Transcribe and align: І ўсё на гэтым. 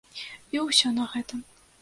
І 0.57 0.63
ўсё 0.67 0.87
на 0.97 1.07
гэтым. 1.13 1.47